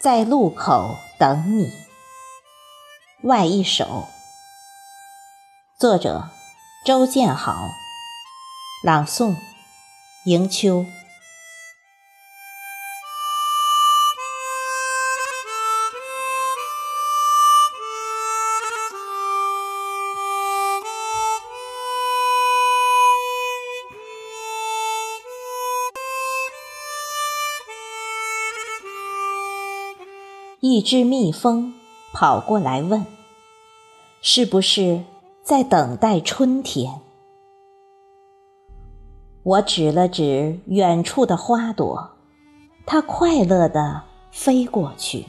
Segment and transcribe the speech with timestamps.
[0.00, 1.70] 在路口等你。
[3.22, 4.08] 外一首，
[5.78, 6.30] 作者
[6.86, 7.68] 周建豪，
[8.82, 9.36] 朗诵
[10.24, 10.86] 迎秋。
[30.62, 31.72] 一只蜜蜂
[32.12, 33.06] 跑过来问
[34.20, 35.04] ：“是不是
[35.42, 37.00] 在等待春天？”
[39.42, 42.10] 我指了指远处的花朵，
[42.84, 45.24] 它快乐地飞过去。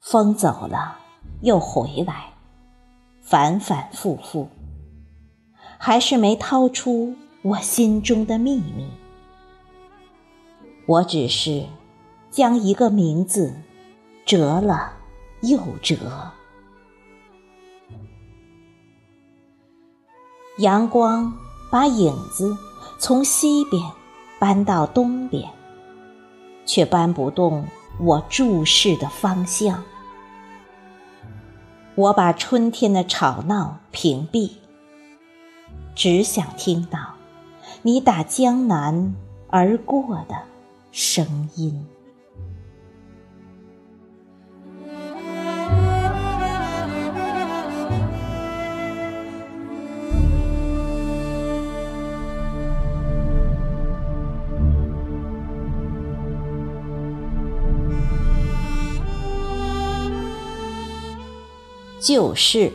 [0.00, 0.98] 风走了，
[1.42, 2.32] 又回来，
[3.20, 4.48] 反反复复，
[5.78, 8.90] 还是没掏出我心中的秘密。
[10.86, 11.64] 我只是。
[12.32, 13.52] 将一个名字
[14.24, 14.94] 折了
[15.42, 16.32] 又折，
[20.56, 21.30] 阳光
[21.70, 22.56] 把影子
[22.98, 23.82] 从西边
[24.38, 25.46] 搬到东边，
[26.64, 27.66] 却搬不动
[28.00, 29.84] 我注视的方向。
[31.94, 34.52] 我把春天的吵闹屏蔽，
[35.94, 36.98] 只想听到
[37.82, 39.14] 你打江南
[39.48, 40.34] 而过的
[40.92, 41.86] 声音。
[62.02, 62.72] 旧事，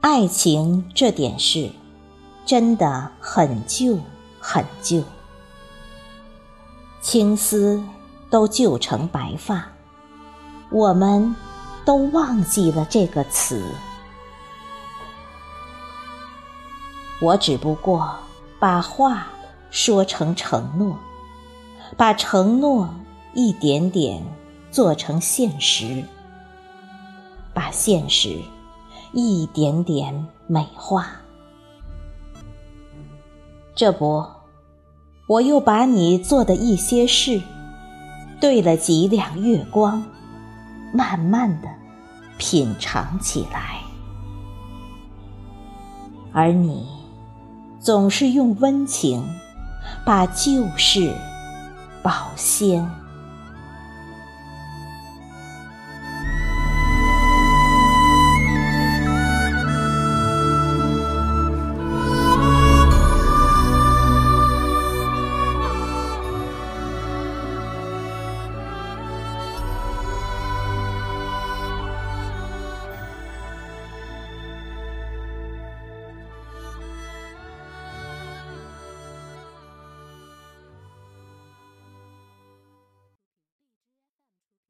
[0.00, 1.70] 爱情这点事，
[2.44, 4.00] 真的很旧
[4.40, 5.04] 很旧。
[7.00, 7.80] 青丝
[8.28, 9.68] 都旧成白发，
[10.68, 11.36] 我们
[11.84, 13.64] 都忘记了这个词。
[17.22, 18.16] 我只不过
[18.58, 19.28] 把话
[19.70, 20.98] 说成承诺，
[21.96, 22.92] 把承诺
[23.32, 24.20] 一点点。
[24.74, 26.02] 做成现实，
[27.54, 28.40] 把现实
[29.12, 31.12] 一点点美化。
[33.72, 34.26] 这不，
[35.28, 37.40] 我又把你做的一些事，
[38.40, 40.02] 兑了几两月光，
[40.92, 41.68] 慢慢的
[42.36, 43.78] 品尝起来。
[46.32, 46.84] 而你，
[47.78, 49.24] 总是用温情
[50.04, 51.14] 把旧事
[52.02, 52.84] 保鲜。